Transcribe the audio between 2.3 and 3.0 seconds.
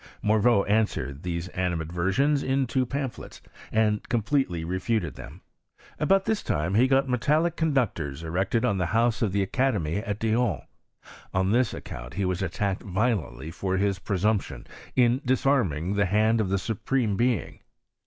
in two